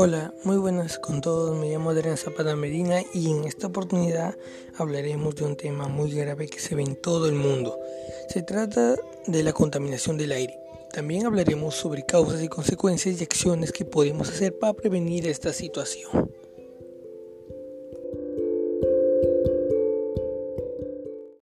[0.00, 1.58] Hola, muy buenas con todos.
[1.58, 4.36] Me llamo Adrián Zapata Medina y en esta oportunidad
[4.76, 7.76] hablaremos de un tema muy grave que se ve en todo el mundo.
[8.28, 8.94] Se trata
[9.26, 10.56] de la contaminación del aire.
[10.92, 16.30] También hablaremos sobre causas y consecuencias y acciones que podemos hacer para prevenir esta situación.